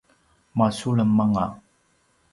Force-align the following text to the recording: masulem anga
masulem 0.57 1.11
anga 1.23 1.45